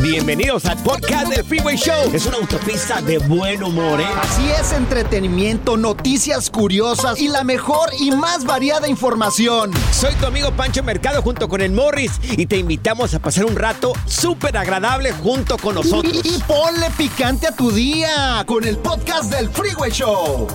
[0.00, 2.10] Bienvenidos al podcast del Freeway Show.
[2.12, 4.06] Es una autopista de buen humor, ¿eh?
[4.20, 9.72] Así es, entretenimiento, noticias curiosas y la mejor y más variada información.
[9.92, 13.56] Soy tu amigo Pancho Mercado junto con el Morris y te invitamos a pasar un
[13.56, 16.20] rato súper agradable junto con nosotros.
[16.24, 20.46] Y, y ponle picante a tu día con el podcast del Freeway Show.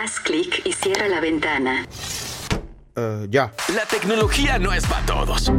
[0.00, 1.86] Haz clic y cierra la ventana.
[3.28, 3.52] ya.
[3.74, 5.52] La tecnología no es para todos.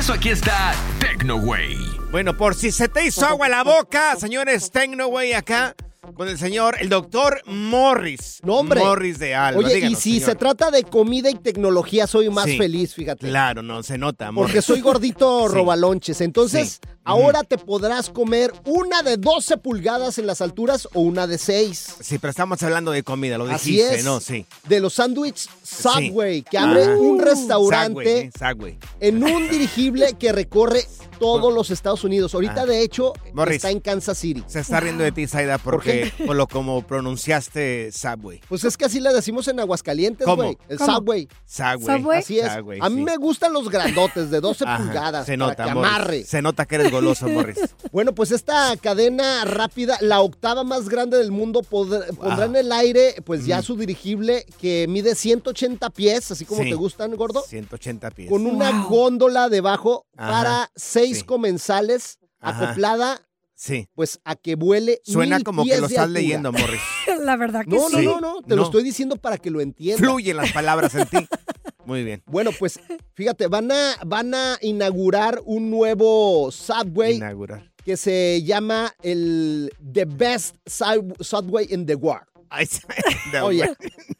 [0.00, 1.76] Eso aquí está TecnoWay.
[2.10, 5.74] Bueno, por si se te hizo agua la boca, señores Tecnoway acá
[6.14, 8.40] con el señor, el doctor Morris.
[8.42, 8.80] No, hombre.
[8.80, 9.60] Morris de Alba.
[9.60, 10.30] Oye, Díganos, y si señor.
[10.30, 12.58] se trata de comida y tecnología, soy más Sí.
[12.58, 13.28] feliz, fíjate.
[13.28, 14.48] Claro, no, se nota, Morris.
[14.52, 15.54] Porque soy gordito Sí.
[15.54, 16.20] robalonches.
[16.20, 16.88] Entonces, Sí.
[17.04, 21.96] ahora te podrás comer una de 12 pulgadas en las alturas o una de 6.
[22.00, 24.04] Sí, pero estamos hablando de comida, lo Así dijiste, es.
[24.04, 24.20] ¿no?
[24.20, 24.46] Sí.
[24.68, 26.92] De los sándwiches Subway, que abre Ajá.
[26.96, 28.30] un Subway, restaurante ¿eh?
[28.38, 28.78] Subway.
[29.00, 30.84] en un dirigible que recorre
[31.18, 32.34] todos los Estados Unidos.
[32.34, 32.66] Ahorita, Ah.
[32.66, 33.56] de hecho, Morris.
[33.56, 34.42] está en Kansas City.
[34.46, 35.99] Se está riendo de ti, Zaida, porque por
[36.34, 38.40] lo como pronunciaste Subway.
[38.48, 40.56] Pues es que así le decimos en Aguascalientes, güey.
[40.68, 40.94] El ¿Cómo?
[40.96, 41.28] Subway.
[41.46, 41.98] Subway.
[41.98, 42.18] Subway.
[42.20, 42.52] Así es.
[42.52, 43.02] Subway, a mí sí.
[43.02, 45.88] me gustan los grandotes de 12 Ajá, pulgadas Se para nota, que Morris.
[45.92, 46.24] amarre.
[46.24, 47.58] Se nota que eres goloso, Morris.
[47.92, 53.16] Bueno, pues esta cadena rápida, la octava más grande del mundo, pondrá en el aire
[53.24, 56.70] pues ya su dirigible que mide 180 pies, así como Sí.
[56.70, 58.28] te gustan, gordo, 180 pies.
[58.30, 58.88] con una Wow.
[58.88, 61.24] góndola debajo Ajá, para seis sí.
[61.24, 62.64] comensales, Ajá.
[62.64, 63.20] acoplada
[63.62, 63.88] Sí.
[63.94, 66.20] pues a que vuele Suena mil como que lo estás altura.
[66.20, 66.80] leyendo, Morris.
[67.24, 67.96] La verdad que No, sí.
[68.06, 68.56] no, no, no, te No.
[68.56, 70.00] lo estoy diciendo para que lo entiendas.
[70.00, 71.18] Fluyen las palabras en ti.
[71.84, 72.22] Muy bien.
[72.24, 72.80] Bueno, pues
[73.12, 77.70] fíjate, van a, van a inaugurar un nuevo Subway Inaugurar.
[77.84, 82.26] que se llama el The Best Sub- Subway in the World.
[83.42, 83.72] Oye,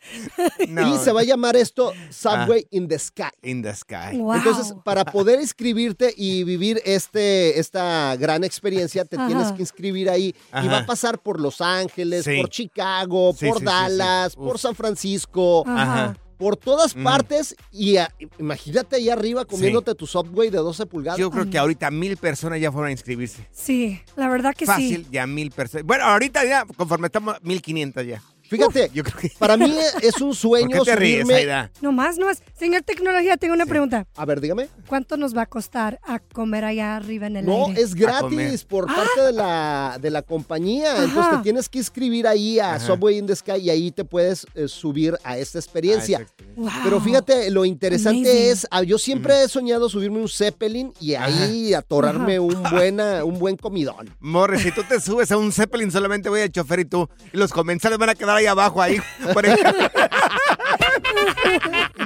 [0.69, 0.95] no.
[0.95, 3.25] y se va a llamar esto Subway in the Sky.
[3.43, 4.17] In the sky.
[4.19, 4.35] Wow.
[4.35, 9.27] Entonces, para poder inscribirte y vivir este, esta gran experiencia, te Ajá.
[9.27, 10.35] tienes que inscribir ahí.
[10.63, 12.39] Y va a pasar por Los Ángeles, Sí.
[12.41, 14.39] por Chicago, Sí, por sí, Dallas, sí.
[14.39, 14.59] por.
[14.61, 16.15] San Francisco, Ajá.
[16.41, 17.05] Por todas Mm.
[17.05, 17.55] partes.
[17.71, 21.21] Y a- imagínate ahí arriba comiéndote tu Subway de 12 pulgadas.
[21.21, 23.47] Yo creo que ahorita mil personas ya fueron a inscribirse.
[23.53, 25.09] Sí, la verdad que Fácil, sí.
[25.13, 25.87] ya mil personas.
[25.87, 28.23] Bueno, ahorita ya, conforme estamos, mil quinientas ya.
[28.51, 29.33] Fíjate, Yo creo que...
[29.39, 29.73] para mí
[30.03, 31.71] es un ¿Por sueño qué te ríes, subirme- Aida?
[31.81, 32.43] No más, no más.
[32.59, 34.07] Señor Tecnología, tengo una pregunta.
[34.17, 34.69] A ver, dígame.
[34.89, 37.81] ¿Cuánto nos va a costar a comer allá arriba en el No, aire?
[37.81, 41.05] es gratis por parte de la, de la compañía.
[41.05, 42.87] Entonces te tienes que inscribir ahí a Ajá.
[42.87, 46.27] Subway in the Sky y ahí te puedes eh, subir a esta experiencia.
[46.29, 46.43] Ah.
[46.57, 46.71] Wow.
[46.85, 48.51] Pero fíjate, lo interesante Amazing.
[48.51, 53.39] es, ah, yo siempre he soñado subirme un Zeppelin y ahí atorarme un, buena, un
[53.39, 54.11] buen comidón.
[54.19, 57.09] Morris, si tú te subes a un Zeppelin, solamente voy a chofer y tú.
[57.33, 59.01] Y los comensales van a quedar ahí abajo, ahí.
[59.33, 59.73] por ejemplo.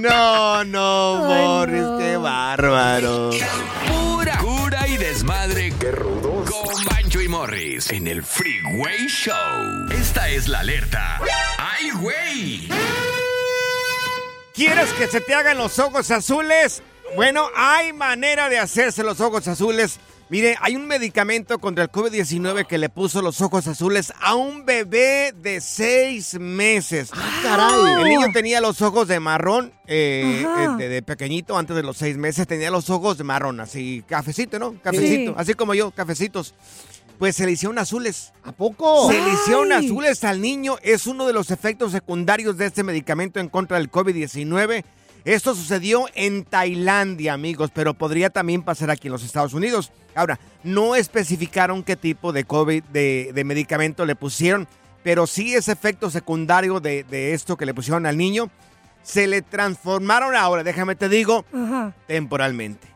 [0.01, 1.99] no, no, Ay, Morris, no.
[1.99, 3.31] qué bárbaro.
[3.89, 5.73] Pura cura y desmadre.
[5.79, 6.51] Qué rudos.
[6.51, 9.35] Con Bancho y Morris en el Freeway Show.
[9.93, 11.21] Esta es la alerta.
[11.59, 12.69] ¡Ay, güey!
[14.55, 16.83] ¿Quieres que se te hagan los ojos azules?
[17.17, 19.99] Bueno, hay manera de hacerse los ojos azules.
[20.31, 24.65] Mire, hay un medicamento contra el COVID-19 que le puso los ojos azules a un
[24.65, 27.11] bebé de seis meses.
[27.43, 28.01] caray.
[28.01, 31.99] El niño tenía los ojos de marrón, eh, eh, de, de pequeñito, antes de los
[31.99, 34.75] seis meses, tenía los ojos de marrón, así, cafecito, ¿no?
[34.83, 35.37] Cafecito, Sí.
[35.37, 36.55] así como yo, cafecitos.
[37.19, 38.33] Pues se le hicieron azules.
[38.43, 39.09] ¿A poco?
[39.13, 40.79] Se le hicieron azules al niño.
[40.83, 44.85] Es uno de los efectos secundarios de este medicamento en contra del COVID-19.
[45.25, 49.91] Esto sucedió en Tailandia, amigos, pero podría también pasar aquí en los Estados Unidos.
[50.15, 54.69] Ahora, no especificaron qué tipo de COVID, de, de medicamento le pusieron,
[55.03, 58.51] pero sí ese efecto secundario de, de esto que le pusieron al niño.
[59.03, 61.45] Se le transformaron ahora, déjame te digo,
[62.07, 62.89] temporalmente.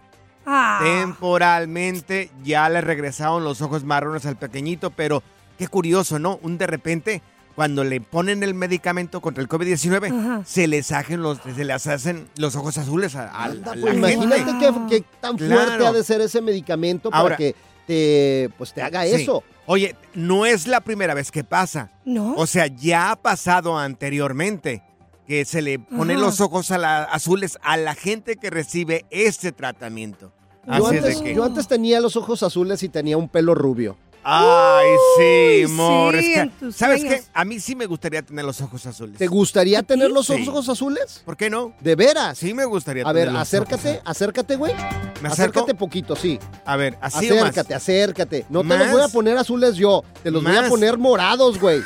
[0.46, 0.80] Ah.
[0.82, 5.22] Temporalmente ya le regresaron los ojos marrones al pequeñito, pero
[5.58, 6.38] qué curioso, ¿no?
[6.42, 7.22] Un de repente,
[7.58, 10.42] cuando le ponen el medicamento contra el COVID-19, Ajá.
[10.46, 13.80] se les hacen los, se les hacen los ojos azules a, a- a Anda, la
[13.80, 14.12] pues, gente.
[14.12, 15.56] imagínate qué, qué tan Claro.
[15.66, 19.22] fuerte ha de ser ese medicamento para que te, pues, te haga Sí.
[19.22, 19.42] eso.
[19.66, 21.90] Oye, no es la primera vez que pasa.
[22.04, 22.34] ¿No?
[22.36, 24.84] O sea, ya ha pasado anteriormente
[25.26, 26.26] que se le ponen Ajá.
[26.26, 30.32] los ojos a la- azules a la gente que recibe este tratamiento.
[30.64, 31.34] Yo Así es antes, de que...
[31.34, 33.96] yo antes tenía los ojos azules y tenía un pelo rubio.
[34.30, 36.12] Ay, sí, Uy, amor.
[36.12, 37.20] sí, es que, en tus ¿Sabes sueños.
[37.20, 37.26] qué?
[37.32, 39.16] A mí sí me gustaría tener los ojos azules.
[39.16, 40.46] ¿Te gustaría tener los Sí.
[40.46, 41.22] ojos azules?
[41.24, 41.72] ¿Por qué no?
[41.80, 42.36] ¿De veras?
[42.36, 44.72] Sí me gustaría A ver, los acércate, ojos acércate, güey.
[44.72, 45.22] azules.
[45.22, 45.60] ¿Me acerco?
[45.60, 46.38] Acércate poquito, sí.
[46.66, 47.44] A ver, así o más?
[47.44, 48.46] acércate, acércate.
[48.50, 50.70] No te los voy a poner azules yo, te los voy a ¿Más?
[50.70, 51.80] poner morados, güey.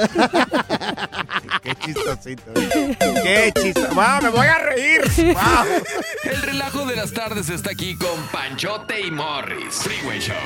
[1.62, 2.52] Qué chistosito.
[2.54, 3.52] ¿eh?
[3.54, 3.94] Qué chistoso.
[3.94, 4.22] ¡Wow!
[4.22, 5.02] ¡Me voy a reír!
[5.16, 5.82] ¡Wow!
[6.24, 9.82] El relajo de las tardes está aquí con Panchote y Morris.
[9.82, 10.36] Freeway Show.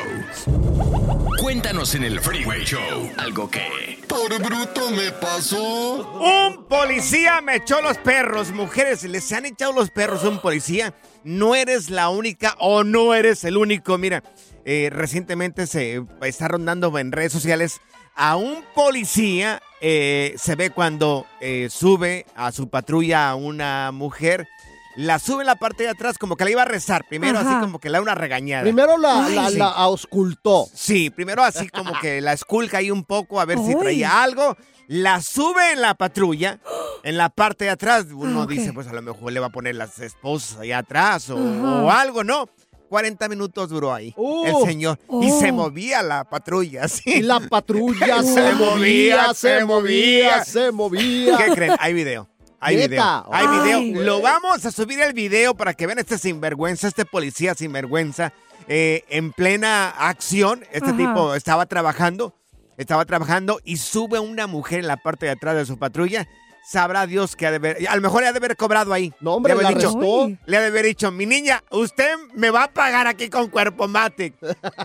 [1.41, 4.03] Cuéntanos en el Freeway Show algo que...
[4.09, 6.21] Por bruto me pasó.
[6.21, 8.53] Un policía me echó los perros.
[8.53, 10.95] Mujeres, ¿les han echado los perros a un policía?
[11.25, 13.99] No eres la única o no eres el único.
[13.99, 14.23] Mira,
[14.65, 17.81] eh, recientemente se está rondando en redes sociales
[18.17, 19.61] a un policía.
[19.87, 24.49] eh, se ve cuando eh, sube a su patrulla a una mujer.
[24.97, 27.05] La sube en la parte de atrás como que la iba a rezar.
[27.09, 27.51] Primero Ajá.
[27.51, 28.63] así como que le da una regañada.
[28.63, 29.59] Primero la, Ay, la, sí.
[29.59, 30.67] la auscultó.
[30.73, 34.57] Sí, primero así como que la esculca ahí un poco a ver si traía algo.
[34.87, 36.61] La sube en la patrulla,
[37.03, 38.07] en la parte de atrás.
[38.13, 41.29] Uno Ah, dice, pues a lo mejor le va a poner las esposas allá atrás
[41.31, 42.49] o algo, ¿no?
[42.95, 44.47] 40 minutos duró ahí Uh.
[44.47, 44.99] el señor.
[45.21, 45.41] Y Oh.
[45.41, 47.03] se movía la patrulla, sí.
[47.15, 51.37] Y la patrulla se, Se movía, se movía, se movía.
[51.39, 51.73] ¿Qué creen?
[51.81, 52.29] Hay video.
[52.61, 52.87] Hay ¿Neta?
[52.89, 53.27] video.
[53.33, 54.05] Hay Ay, video.
[54.05, 58.33] Lo vamos a subir el video para que vean este sinvergüenza, este policía sinvergüenza.
[58.69, 60.97] eh, en plena acción, este Ajá.
[60.97, 62.33] tipo estaba trabajando,
[62.79, 66.29] estaba trabajando y sube una mujer en la parte de atrás de su patrulla.
[66.67, 69.13] Sabrá Dios que ha de haber, a lo mejor le ha de haber cobrado ahí.
[69.21, 69.99] No, hombre, Le ha de la haber dicho.
[69.99, 70.39] Uy.
[70.47, 73.87] le ha de haber dicho, mi niña, usted me va a pagar aquí con Cuerpo
[73.87, 74.35] Matic.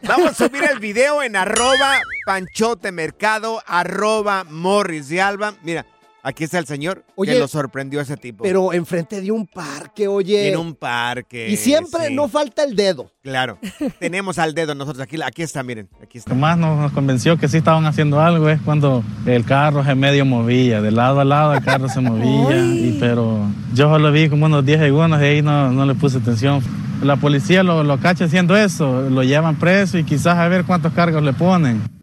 [0.04, 5.56] Vamos a subir el video en arroba panchote mercado, arroba morris de alba.
[5.64, 5.86] Mira,
[6.24, 8.44] aquí está el señor Oye, que lo sorprendió a ese tipo.
[8.44, 10.52] Pero enfrente de un parque, oye.
[10.52, 11.50] en un parque.
[11.50, 12.16] y siempre sí.
[12.16, 13.12] no falta el dedo.
[13.22, 13.58] Claro.
[14.00, 15.04] Tenemos al dedo nosotros.
[15.04, 15.90] Aquí, aquí está, miren.
[16.02, 16.30] Aquí está.
[16.30, 19.84] Lo que más nos, nos convenció que sí estaban haciendo algo es cuando el carro
[19.84, 24.12] se medio movía, de lado a lado el carro se movía, y, pero yo solo
[24.12, 26.62] vi como unos 10 segundos y ahí no, no le puse atención.
[27.04, 30.94] La policía lo, lo cacha haciendo eso, lo llevan preso y quizás a ver cuántos
[30.94, 31.99] cargos le ponen.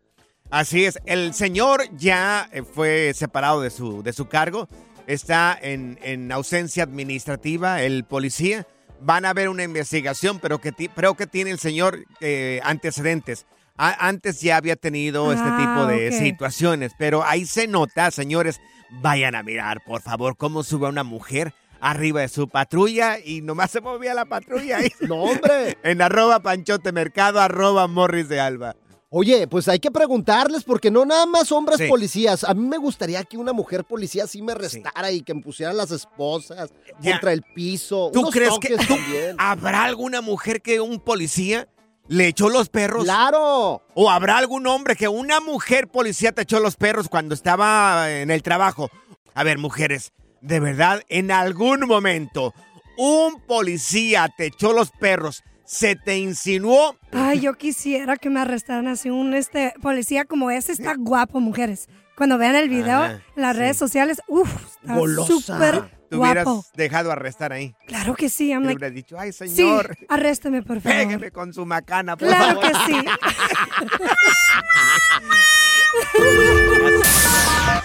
[0.50, 0.98] Así es.
[1.06, 4.68] El señor ya eh, fue separado de su, de su cargo.
[5.06, 8.66] Está en, en ausencia administrativa, el policía.
[9.00, 13.46] Van a ver una investigación, pero que creo que tiene el señor eh, antecedentes.
[13.76, 18.58] A- antes ya había tenido este Ah, tipo de situaciones, pero ahí se nota, señores,
[19.02, 23.70] vayan a mirar, por favor, cómo sube una mujer arriba de su patrulla y nomás
[23.72, 24.90] se movía la patrulla ahí.
[25.02, 25.76] No, hombre.
[25.82, 28.76] en arroba panchote mercado, arroba morris de alba.
[29.08, 31.86] Oye, pues hay que preguntarles porque no nada más hombres Sí.
[31.88, 32.42] policías.
[32.42, 35.76] A mí me gustaría que una mujer policía sí me arrestara y que me pusieran
[35.76, 36.70] las esposas
[37.00, 37.12] Ya.
[37.12, 38.10] contra el piso.
[38.12, 38.96] ¿Tú unos crees que tú-
[39.38, 41.68] habrá alguna mujer que un policía
[42.08, 43.04] le echó los perros?
[43.04, 43.80] Claro.
[43.94, 48.32] ¿O habrá algún hombre que una mujer policía te echó los perros cuando estaba en
[48.32, 48.90] el trabajo?
[49.34, 52.54] A ver, mujeres, de verdad, en algún momento
[52.98, 56.96] un policía te echó los perros, se te insinuó.
[57.12, 60.72] Ay, yo quisiera que me arrestaran así un este policía como ese.
[60.72, 61.88] Está guapo, mujeres.
[62.16, 63.60] Cuando vean el video en las sí.
[63.60, 64.50] redes sociales, uff,
[64.82, 64.96] está
[65.26, 67.74] súper Te hubieras dejado arrestar ahí.
[67.86, 70.96] Claro que sí, I'm Le like, hubieras dicho, ay, sí, señor, arrésteme, por favor.
[70.98, 72.72] pégueme con su macana, por Claro favor.
[72.86, 73.04] que sí.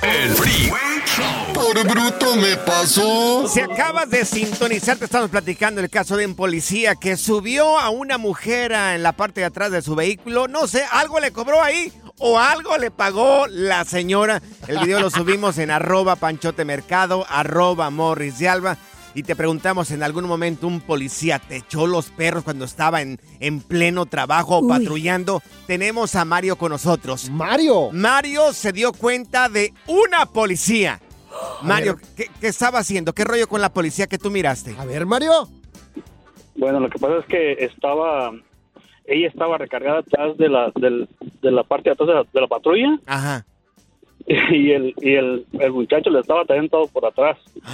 [0.01, 1.53] El Freeway Show.
[1.53, 3.48] Por bruto me pasó.
[3.48, 7.89] Si acabas de sintonizar, te estamos platicando el caso de un policía que subió a
[7.89, 10.48] una mujer a- en la parte de atrás de su vehículo.
[10.48, 14.41] No sé, algo le cobró ahí o algo le pagó la señora.
[14.68, 18.77] El video lo subimos en arroba panchote mercado, arroba morris de alba.
[19.13, 23.20] Y te preguntamos, ¿en algún momento un policía te echó los perros cuando estaba en,
[23.41, 25.41] en pleno trabajo o patrullando?
[25.68, 27.30] Tenemos a Mario con nosotros.
[27.30, 27.89] Mario.
[27.91, 31.01] Mario se dio cuenta de una policía.
[31.62, 33.12] Mario, ¿qué, qué estaba haciendo?
[33.13, 34.75] ¿Qué rollo con la policía que tú miraste?
[34.80, 35.50] A ver, Mario.
[36.56, 38.32] Bueno, lo que pasa es que estaba,
[39.06, 41.10] ella estaba recargada atrás de la, del-
[41.41, 43.46] de la parte de atrás de la, de la patrulla Ajá.
[44.51, 47.38] y el, y el, el muchacho le estaba trayendo todo por atrás.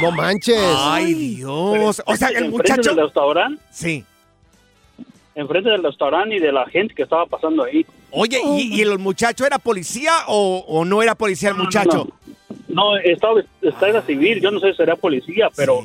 [0.00, 0.56] No manches.
[0.76, 2.00] Ay, Dios.
[2.06, 2.94] O sea, el Enfrente muchacho.
[2.94, 4.04] del restaurante, Sí.
[5.34, 7.84] enfrente del restaurante y de la gente que estaba pasando ahí.
[8.12, 12.06] Oye, ¿y, y el muchacho era policía o, o no era policía el muchacho?
[12.68, 15.80] No, estaba, estaba civil, yo no sé si era policía, pero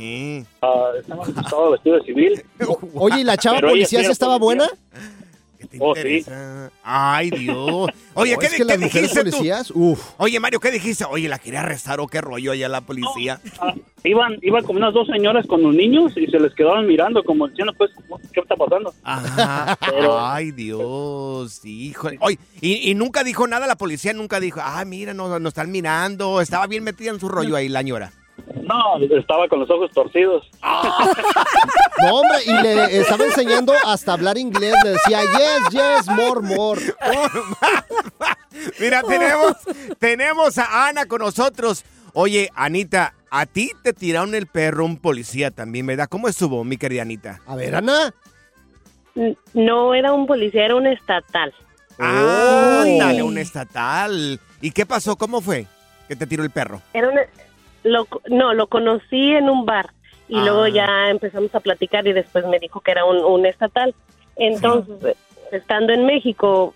[0.61, 2.43] ah, estaba, estaba vestido de civil.
[2.93, 4.67] Oye, ¿y la chava Pero policía sí sí era estaba policía.
[4.91, 5.22] buena?
[5.79, 6.25] Oh, sí.
[6.83, 7.87] Ay, Dios.
[8.13, 9.91] Oye, No, ¿qué, es que qué dijiste policías, tú?
[9.91, 10.11] uf.
[10.17, 11.05] Oye, Mario, ¿qué dijiste?
[11.05, 13.39] Oye, ¿la quería arrestar o qué rollo allá la policía?
[13.59, 17.23] Ah, iban, iban como unas dos señoras con los niños y se les quedaban mirando
[17.23, 17.91] como diciendo, pues,
[18.33, 18.93] ¿qué está pasando?
[19.03, 19.77] Ajá.
[19.89, 22.09] Pero- Ay, Dios, hijo.
[22.19, 25.71] Oye, y, y nunca dijo nada la policía, nunca dijo, ah, mira, nos, nos están
[25.71, 26.41] mirando.
[26.41, 28.11] Estaba bien metida en su rollo ahí la ñora.
[28.63, 30.49] No, estaba con los ojos torcidos.
[32.01, 34.73] No, hombre, y le estaba enseñando hasta hablar inglés.
[34.83, 36.81] Le decía, yes, yes, more, more.
[38.79, 39.53] Mira, tenemos,
[39.99, 41.85] tenemos a Ana con nosotros.
[42.13, 46.07] Oye, Anita, a ti te tiraron el perro un policía también, ¿verdad?
[46.09, 47.41] ¿Cómo estuvo, mi querida Anita?
[47.45, 48.13] A ver, Ana.
[49.53, 51.53] No era un policía, era un estatal.
[51.99, 52.97] Ah, Uy.
[52.97, 54.39] dale, un estatal.
[54.61, 55.15] ¿Y qué pasó?
[55.15, 55.67] ¿Cómo fue
[56.07, 56.81] que te tiró el perro?
[56.93, 57.19] Era un,
[57.83, 59.89] lo, no, lo conocí en un bar
[60.29, 60.43] y Ah.
[60.45, 63.93] luego ya empezamos a platicar y después me dijo que era un, un estatal.
[64.37, 65.15] Entonces,
[65.51, 66.73] estando en México,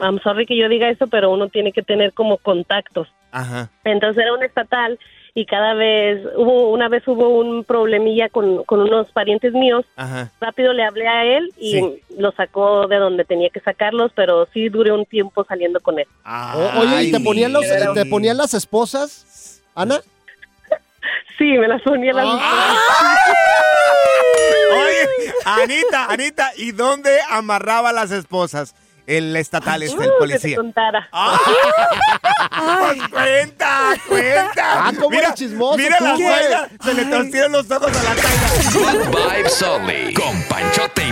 [0.00, 3.08] I'm sorry que yo diga eso, pero uno tiene que tener como contactos.
[3.30, 3.70] Ajá.
[3.84, 4.98] Entonces era un estatal
[5.34, 9.84] y cada vez, hubo una vez hubo un problemilla con, con unos parientes míos.
[9.96, 10.32] Ajá.
[10.40, 12.02] Rápido le hablé a él y Sí.
[12.16, 16.06] lo sacó de donde tenía que sacarlos, pero sí duré un tiempo saliendo con él.
[16.26, 17.64] O- oye, ¿y te ponían, los,
[17.94, 20.00] te ponían las esposas, Ana?
[21.38, 22.24] Sí, me las ponía las
[24.72, 25.08] Oye,
[25.44, 28.74] Anita, Anita, ¿y dónde amarraba las esposas?
[29.06, 30.56] El estatal este, el Uh, que te policía.
[30.56, 31.08] contara.
[32.78, 34.86] Pues cuenta, cuenta.
[34.88, 36.14] Ah, ¿cómo mira, chismoso Mira la?
[36.16, 38.48] Zaira, se le torcieron los ojos a la Zaira.
[38.74, 40.12] Good vibes only.
[40.12, 41.07] Con Panchote y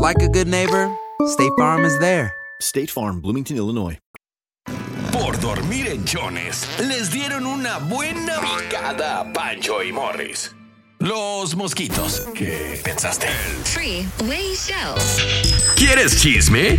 [0.00, 0.90] like a good neighbor,
[1.26, 2.32] State Farm is there.
[2.60, 3.98] State Farm, Bloomington, Illinois.
[5.12, 10.54] Por dormir en chones, les dieron una buena picada a Pancho y Morris.
[10.98, 12.26] Los mosquitos.
[12.34, 13.26] ¿Qué pensaste?
[13.64, 14.94] Freeway Show.
[15.76, 16.78] ¿Quieres chisme?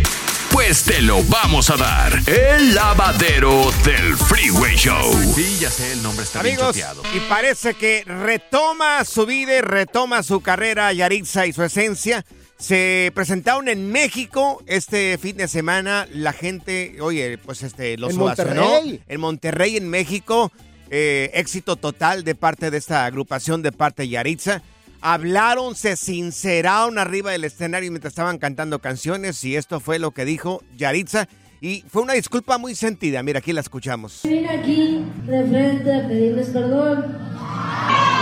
[0.52, 2.12] Pues te lo vamos a dar.
[2.28, 5.12] El lavadero del Freeway Show.
[5.34, 7.02] Sí, ya sé, el nombre está bien Amigos, choteado.
[7.14, 12.24] y parece que retoma su vida y retoma su carrera Yaritza y su esencia.
[12.62, 16.06] Se presentaron en México este fin de semana.
[16.12, 18.62] La gente, oye, pues este, los En ovacionó.
[18.62, 19.00] Monterrey.
[19.08, 20.52] En Monterrey, en México.
[20.88, 24.62] Eh, éxito total de parte de esta agrupación, de parte de Yaritza.
[25.00, 30.24] Hablaron, se sinceraron arriba del escenario mientras estaban cantando canciones y esto fue lo que
[30.24, 31.26] dijo Yaritza.
[31.60, 33.24] Y fue una disculpa muy sentida.
[33.24, 34.20] Mira, aquí la escuchamos.
[34.22, 37.18] Vine aquí de frente a pedirles perdón.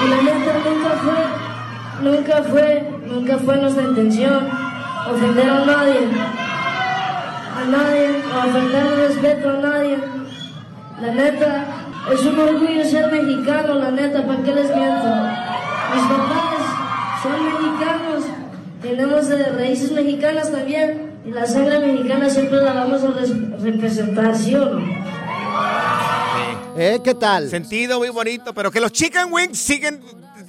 [0.02, 1.49] Y la neta nunca fue,
[2.02, 4.48] nunca fue, nunca fue nuestra intención
[5.10, 6.08] ofender a nadie.
[7.56, 9.98] A nadie, o ofender el respeto a nadie.
[11.00, 11.64] La neta,
[12.12, 15.06] es un orgullo ser mexicano, la neta, ¿para qué les miento?
[15.94, 16.60] Mis papás
[17.22, 18.24] son mexicanos,
[18.82, 21.10] tenemos raíces mexicanas también.
[21.26, 24.80] Y la sangre mexicana siempre la vamos a res- representar, ¿sí o no?
[26.76, 26.98] ¿Eh?
[27.04, 27.50] ¿Qué tal?
[27.50, 30.00] Sentido muy bonito, pero que los chicken wings siguen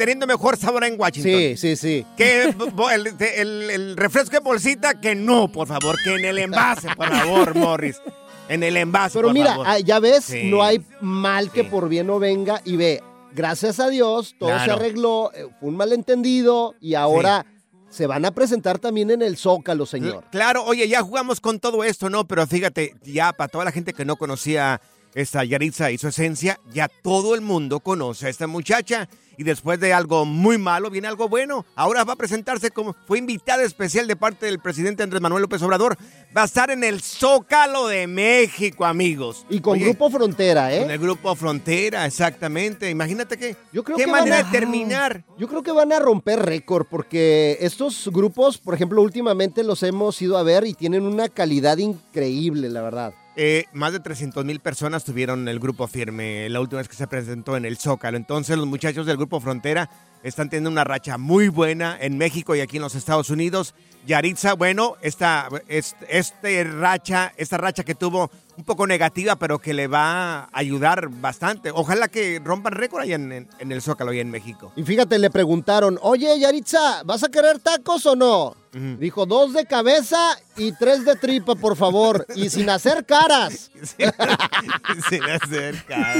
[0.01, 1.31] teniendo mejor sabor en Washington.
[1.31, 2.05] Sí, sí, sí.
[2.17, 6.87] Que el, el- el refresco de bolsita, que no, por favor, que en el envase,
[6.95, 8.01] por favor, Morris.
[8.49, 9.83] En el envase, Pero por mira, favor.
[9.85, 10.49] ya ves, Sí.
[10.49, 12.61] no hay mal que por bien no venga.
[12.65, 13.03] Y ve,
[13.33, 17.45] gracias a Dios, todo se arregló, eh, fue un malentendido y ahora
[17.89, 20.23] se van a presentar también en el Zócalo, señor.
[20.31, 22.25] Claro, oye, ya jugamos con todo esto, ¿no?
[22.27, 24.81] Pero fíjate, ya para toda la gente que no conocía
[25.15, 29.07] esta Yaritza y su esencia, ya todo el mundo conoce a esta muchacha.
[29.37, 31.65] Y después de algo muy malo, viene algo bueno.
[31.75, 35.61] Ahora va a presentarse como fue invitada especial de parte del presidente Andrés Manuel López
[35.63, 35.97] Obrador.
[36.37, 39.45] Va a estar en el Zócalo de México, amigos.
[39.49, 40.81] Y con Oye, Grupo Frontera, ¿eh?
[40.81, 42.89] Con el Grupo Frontera, exactamente.
[42.91, 43.55] Imagínate que.
[43.73, 45.23] Yo creo ¿Qué que van manera a- de terminar?
[45.39, 50.21] Yo creo que van a romper récord porque estos grupos, por ejemplo, últimamente los hemos
[50.21, 53.13] ido a ver y tienen una calidad increíble, la verdad.
[53.35, 57.07] Eh, más de 300 mil personas tuvieron el grupo firme la última vez que se
[57.07, 58.17] presentó en el Zócalo.
[58.17, 59.89] Entonces los muchachos del grupo Frontera
[60.23, 63.73] están teniendo una racha muy buena en México y aquí en los Estados Unidos.
[64.07, 69.75] Yaritza, bueno, esta, es- este racha, esta racha que tuvo un poco negativa, pero que
[69.75, 71.69] le va a ayudar bastante.
[71.71, 74.71] Ojalá que rompan récord allá en, en- en el Zócalo y en México.
[74.75, 78.55] Y fíjate, le preguntaron, oye, Yaritza, ¿vas a querer tacos o no?
[78.73, 83.69] Dijo, dos de cabeza y tres de tripa, por favor, y sin hacer caras.
[85.09, 86.15] Sin hacer cara.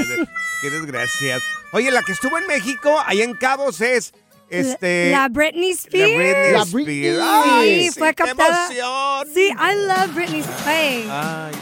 [0.60, 1.40] Qué desgracias.
[1.72, 4.12] Oye, la que estuvo en México, allá en Cabos, es
[4.50, 5.10] este.
[5.10, 6.52] La Britney Spears.
[6.52, 7.44] La Britney La Spears.
[7.44, 8.66] Sí, Ay, sí, fue qué captada.
[8.70, 9.28] emoción.
[9.34, 11.06] Sí, I love Britney Spears.
[11.10, 11.52] Ay.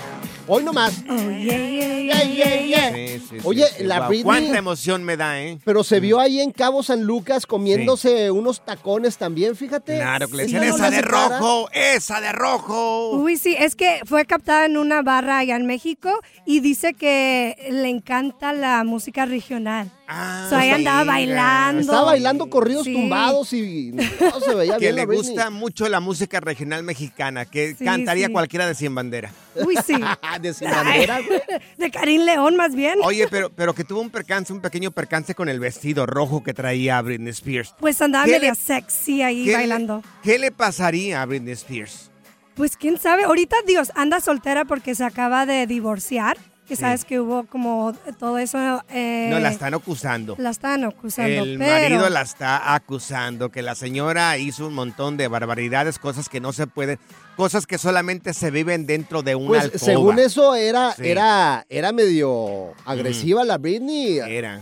[0.52, 1.04] Hoy nomás.
[1.08, 2.92] Oh, yeah, yeah, yeah, yeah.
[2.92, 5.60] Sí, sí, sí, Oye, sí, la guau, Britney- Cuánta emoción me da, ¿eh?
[5.64, 9.98] Pero se vio ahí en Cabo San Lucas comiéndose unos tacones también, fíjate.
[9.98, 13.10] Claro, que le Sí, decían no esa de rojo, esa de rojo.
[13.12, 16.10] Uy, sí, es que fue captada en una barra allá en México
[16.44, 19.88] y dice que le encanta la música regional.
[20.12, 21.80] Ah, so, ahí andaba bailando.
[21.82, 22.92] Estaba bailando corridos Sí.
[22.94, 25.28] tumbados y no se veía Que bien le la Britney.
[25.28, 28.32] gusta mucho la música regional mexicana, que Sí, cantaría sí.
[28.32, 29.30] cualquiera de Cien Bandera.
[29.54, 29.94] Uy, sí.
[30.42, 31.40] de sin bandera, güey.
[31.78, 32.98] De Karim León, más bien.
[33.04, 36.54] Oye, pero, pero que tuvo un percance, un pequeño percance con el vestido rojo que
[36.54, 37.74] traía Britney Spears.
[37.78, 40.02] Pues andaba ¿Qué media le- sexy ahí ¿Qué le- bailando.
[40.24, 42.10] ¿Qué le pasaría a Britney Spears?
[42.56, 43.22] Pues quién sabe.
[43.24, 46.36] Ahorita, Dios, anda soltera porque se acaba de divorciar.
[46.70, 46.82] Que Sí.
[46.82, 48.56] sabes que hubo como todo eso.
[48.90, 50.36] eh, No, la están acusando.
[50.38, 51.42] La están acusando.
[51.42, 56.28] El pero, marido la está acusando, que la señora hizo un montón de barbaridades, cosas
[56.28, 57.00] que no se pueden,
[57.36, 59.80] cosas que solamente se viven dentro de una Pues alcoba.
[59.80, 61.08] según eso era, Sí.
[61.08, 64.18] era, era medio agresiva la Britney.
[64.20, 64.60] Era.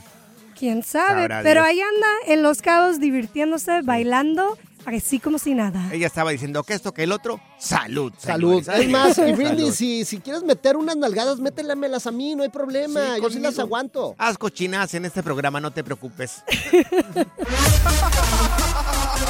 [0.58, 1.20] Quién sabe.
[1.20, 1.66] Sabrá pero Dios.
[1.66, 4.56] ahí anda en Los Cabos divirtiéndose, bailando,
[4.94, 5.88] así como si nada.
[5.92, 8.12] Ella estaba diciendo que esto, que el otro, salud.
[8.18, 8.62] Salud.
[8.62, 8.84] señores.
[8.86, 9.72] Es más, y Salud.
[9.72, 13.16] si, si quieres meter unas nalgadas, mételamelas a mí, no hay problema.
[13.16, 14.14] Sí, Yo sí las aguanto.
[14.18, 16.42] Haz cochinas en este programa, no te preocupes.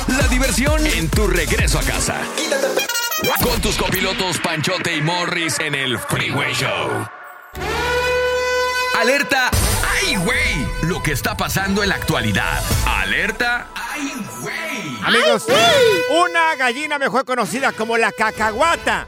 [0.08, 2.16] La diversión en tu regreso a casa.
[3.42, 7.06] Con tus copilotos Panchote y Morris en el Freeway Show.
[8.98, 9.50] Alerta.
[9.86, 10.66] ¡Ay, güey!
[10.82, 12.60] Lo que está pasando en la actualidad.
[12.84, 13.68] Alerta.
[13.72, 14.98] ¡Ay, güey!
[15.04, 15.46] Amigos,
[16.10, 19.06] una gallina mejor conocida como la cacahuata,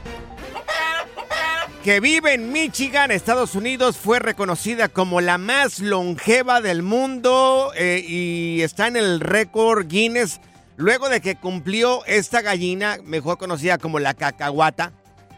[1.83, 8.01] que vive en Michigan, Estados Unidos, fue reconocida como la más longeva del mundo eh,
[8.07, 10.39] y está en el récord Guinness
[10.77, 14.93] luego de que cumplió esta gallina, mejor conocida como la cacahuata,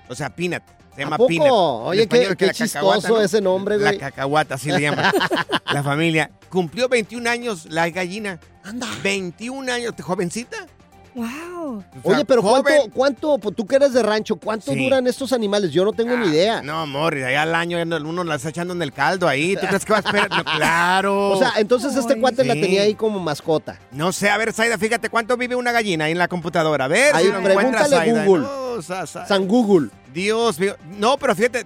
[0.09, 0.63] o sea, peanut.
[0.95, 1.27] Se llama ¿A poco?
[1.29, 1.47] peanut.
[1.47, 3.93] En Oye, qué- español, qué chistoso ese nombre, güey.
[3.93, 5.11] La cacahuata, así le llaman.
[5.73, 6.29] la familia.
[6.49, 8.39] Cumplió 21 años la gallina.
[8.63, 8.87] Anda.
[9.01, 10.67] 21 años, jovencita.
[11.15, 11.83] Wow.
[12.03, 12.91] Oye, pero ¿cuánto, joven.
[12.91, 14.83] cuánto, pues, tú que eres de rancho, cuánto Sí.
[14.83, 15.71] duran estos animales?
[15.71, 16.61] Yo no tengo ni idea.
[16.61, 19.55] No, Morris, allá al año uno la está echando en el caldo ahí.
[19.55, 20.29] ¿Tú crees que va a esperar?
[20.29, 21.29] No, claro.
[21.31, 23.79] O sea, entonces este cuate la tenía ahí como mascota.
[23.91, 26.85] No sé, a ver, Zaida, fíjate cuánto vive una gallina ahí en la computadora.
[26.85, 28.23] A ver, Ahí, si pregúntale a.
[28.25, 28.43] Google.
[28.47, 29.89] No, San Google.
[30.13, 30.75] Dios mío.
[30.97, 31.65] No, pero fíjate,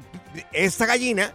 [0.51, 1.31] esta gallina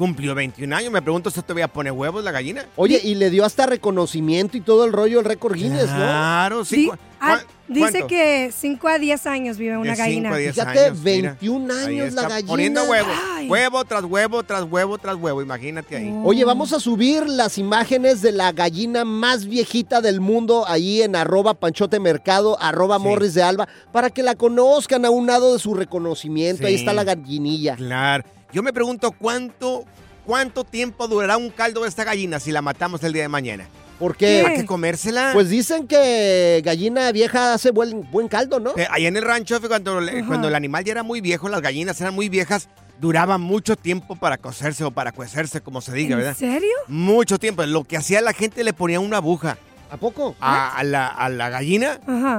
[0.00, 0.90] cumplió 21 años.
[0.90, 2.64] Me pregunto si todavía pone huevos la gallina.
[2.76, 5.96] Oye, y le dio hasta reconocimiento y todo el rollo el récord Guinness, ¿no?
[5.96, 6.76] Claro, sí.
[6.76, 8.06] Di- ¿Cu- ah, dice cuánto?
[8.06, 10.30] que 5 a 10 años vive una De cinco gallina.
[10.32, 11.36] a diez Fíjate, años, mira.
[11.40, 12.48] 21 Ahí años la está, gallina.
[12.50, 13.08] Poniendo huevo.
[13.34, 13.48] Ay.
[13.50, 15.42] Huevo tras huevo, tras huevo, tras huevo.
[15.42, 16.12] Imagínate ahí.
[16.24, 21.14] Oye, vamos a subir las imágenes de la gallina más viejita del mundo ahí en
[21.14, 25.58] arroba panchote mercado, arroba morris de alba, para que la conozcan a un lado de
[25.58, 26.66] su reconocimiento.
[26.66, 26.80] Ahí Sí.
[26.80, 27.76] está la gallinilla.
[27.76, 28.24] Claro.
[28.52, 29.84] Yo me pregunto cuánto,
[30.26, 33.68] cuánto tiempo durará un caldo de esta gallina si la matamos el día de mañana.
[33.98, 34.44] ¿Por qué?
[34.46, 35.30] ¿Hay que comérsela?
[35.34, 38.72] Pues dicen que gallina vieja hace buen, buen caldo, ¿no?
[38.76, 42.00] Eh, Ahí en el rancho, cuando, cuando el animal ya era muy viejo, las gallinas
[42.00, 46.18] eran muy viejas, duraban mucho tiempo para cocerse o para cuecerse, como se diga, ¿En
[46.20, 46.36] ¿verdad?
[46.36, 46.70] serio?
[46.88, 47.62] Mucho tiempo.
[47.66, 49.58] Lo que hacía la gente le ponía una aguja.
[49.90, 50.36] ¿A poco?
[50.40, 51.98] A, a la, a la gallina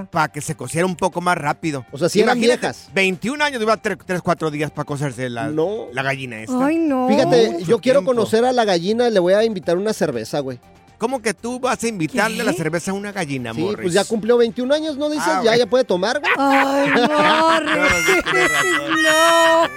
[0.10, 1.86] para que se cociera un poco más rápido.
[1.92, 2.90] O sea, si eran Imagínate, viejas.
[2.94, 6.66] 21 años, dura 3, 4 días para cocerse la, la gallina esta.
[6.66, 7.08] Ay, no.
[7.10, 8.12] Fíjate, yo quiero tiempo.
[8.16, 10.60] conocer a la gallina y le voy a invitar una cerveza, güey.
[10.98, 12.44] ¿Cómo que tú vas a invitarle ¿Qué?
[12.44, 13.82] la cerveza a una gallina, Sí, Morris?
[13.82, 15.26] pues ya cumplió 21 años, ¿no dices?
[15.28, 15.60] Ah, ya, güey.
[15.60, 16.32] ya puede tomar, güey.
[16.38, 18.24] Ay, Morris.
[19.04, 19.68] no.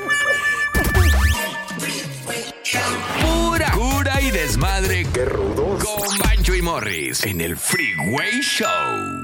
[4.55, 5.05] Desmadre.
[5.12, 5.83] Qué rudos.
[5.83, 9.24] Con Bancho y Morris en el Freeway Show.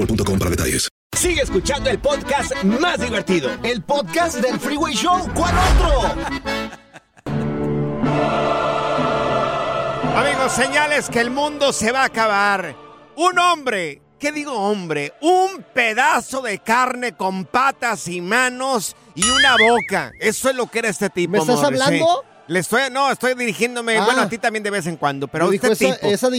[0.05, 0.87] boostmobile.com para detalles.
[1.17, 3.51] Sigue escuchando el podcast más divertido.
[3.63, 5.19] El podcast del Freeway Show.
[5.35, 6.15] ¿Cuál otro?
[10.15, 12.75] Amigos, señales que el mundo se va a acabar.
[13.15, 15.13] Un hombre, ¿qué digo hombre?
[15.21, 20.11] Un pedazo de carne con patas y manos y una boca.
[20.19, 21.33] Eso es lo que era este tipo.
[21.33, 22.23] ¿Me estás hablando?
[22.23, 22.27] sí.
[22.47, 24.03] Le estoy, no, estoy dirigiéndome, Ah.
[24.05, 26.07] bueno, a ti también de vez en cuando, pero este dijo, esa, tipo.
[26.07, 26.29] esa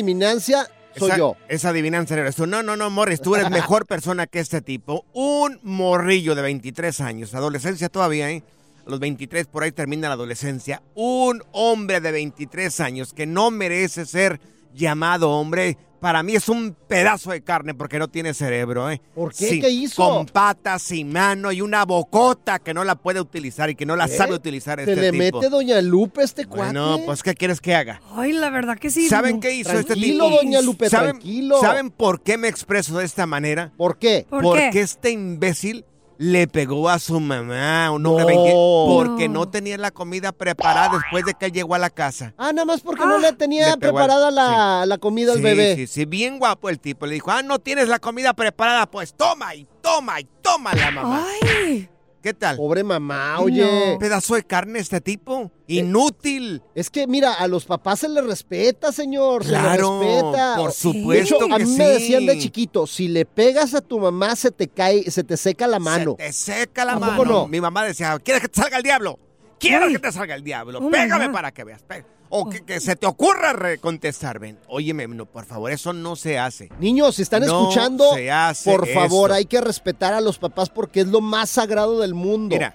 [0.96, 1.36] soy esa, yo.
[1.48, 2.46] Esa adivinanza eres tú.
[2.46, 5.04] No, no, no, Morris, tú eres mejor persona que este tipo.
[5.12, 8.42] Un morrillo de 23 años, adolescencia todavía, ¿eh?
[8.86, 10.82] A los 23 por ahí termina la adolescencia.
[10.94, 14.40] Un hombre de 23 años que no merece ser
[14.74, 15.76] llamado hombre.
[16.02, 19.00] Para mí es un pedazo de carne porque no tiene cerebro, ¿eh?
[19.14, 19.60] ¿Por qué?
[19.60, 20.02] ¿Qué hizo?
[20.02, 23.94] Con patas y mano y una bocota que no la puede utilizar y que no
[23.94, 24.08] la ¿Eh?
[24.08, 25.38] sabe utilizar Se este le tipo.
[25.38, 26.64] mete Doña Lupe a este cuate.
[26.72, 28.02] Bueno, pues ¿qué quieres que haga?
[28.16, 29.08] Ay, la verdad que sí.
[29.08, 30.36] ¿Saben qué hizo este Tranquilo, tipo?
[30.38, 31.60] doña Lupe, ¿Saben, tranquilo.
[31.60, 33.72] ¿Saben por qué me expreso de esta manera?
[33.76, 34.26] ¿Por qué?
[34.28, 34.80] ¿Por Porque qué?
[34.80, 35.84] este imbécil
[36.22, 38.28] le pegó a su mamá, un hombre No.
[38.28, 38.52] 20
[38.86, 42.32] porque no tenía la comida preparada después de que él llegó a la casa.
[42.38, 45.38] Ah, nada más porque no le tenía Le pegó al- preparada la, la comida al
[45.38, 45.74] sí, bebé.
[45.74, 47.06] Sí, sí, bien guapo el tipo.
[47.06, 50.90] Le dijo, ah, no tienes la comida preparada, pues toma y toma y toma la
[50.92, 51.26] mamá.
[51.42, 51.88] Ay.
[52.22, 52.56] ¿Qué tal?
[52.56, 53.92] Pobre mamá, oye.
[53.94, 55.50] Un pedazo de carne este tipo.
[55.66, 56.62] Inútil.
[56.74, 59.44] Es que, mira, a los papás se les respeta, señor.
[59.44, 60.54] Claro, se les respeta.
[60.56, 63.80] por De supuesto hecho, a que mí me decían de chiquito, si le pegas a
[63.80, 66.12] tu mamá, se te cae, se te seca la mano.
[66.18, 67.16] Se te seca la ¿A mano.
[67.16, 67.48] poco no?
[67.48, 69.18] Mi mamá decía, ¿quieres que te salga el diablo?
[69.58, 70.78] Quiero que te salga el diablo.
[70.80, 71.82] Oh, Pégame para que veas.
[71.82, 74.38] Pé- o que, que se te ocurra contestar.
[74.38, 76.70] Ven, óyeme, no, por favor, eso no se hace.
[76.80, 79.36] Niños, si están No escuchando, se hace por favor, eso.
[79.36, 82.56] hay que respetar a los papás porque es lo más sagrado del mundo.
[82.56, 82.74] Mira,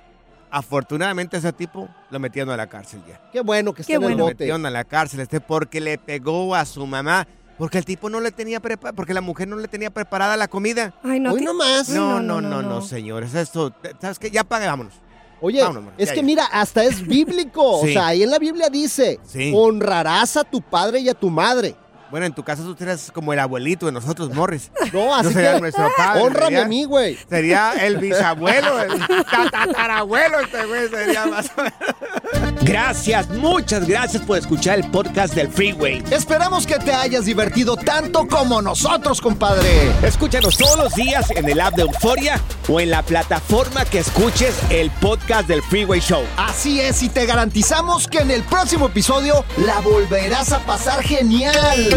[0.52, 3.20] afortunadamente ese tipo lo metieron a la cárcel ya.
[3.32, 4.18] Qué bueno que esté Qué en el bueno.
[4.20, 4.36] Lo bote.
[4.36, 7.28] metieron a la cárcel este porque le pegó a su mamá.
[7.58, 10.48] Porque el tipo no le tenía preparada, porque la mujer no le tenía preparada la
[10.48, 10.94] comida.
[11.04, 11.34] Ay, no.
[11.34, 11.90] Hoy nomás.
[11.90, 13.34] No, no, no, no, señores.
[13.34, 14.30] Esto, ¿sabes qué?
[14.30, 14.94] Ya pague, vámonos.
[15.40, 16.26] Oye, Vámonos, es ya, que ya.
[16.26, 17.82] mira, hasta es bíblico.
[17.84, 17.90] Sí.
[17.90, 19.52] O sea, ahí en la Biblia dice, Sí.
[19.56, 21.76] honrarás a tu padre y a tu madre.
[22.10, 24.72] Bueno, en tu caso tú eres como el abuelito de nosotros, Morris.
[24.94, 26.22] No, así Yo sería que nuestro padre.
[26.24, 27.18] honrame sería- a mí, güey.
[27.30, 29.04] Sería el bisabuelo, el
[29.52, 32.56] tatarabuelo este güey sería más o menos.
[32.62, 36.04] Gracias, muchas gracias por escuchar el podcast del Freeway.
[36.12, 39.92] Esperamos que te hayas divertido tanto como nosotros, compadre.
[40.04, 44.56] Escúchanos todos los días en el app de Euforia o en la plataforma que escuches
[44.70, 46.24] el podcast del Freeway Show.
[46.38, 51.97] Así es, y te garantizamos que en el próximo episodio la volverás a pasar genial.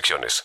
[0.00, 0.44] restricciones.